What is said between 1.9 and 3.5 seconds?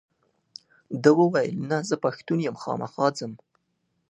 پښتون یم خامخا ځم.